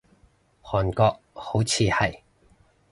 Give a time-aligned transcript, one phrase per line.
[0.63, 2.21] 韓國，好似係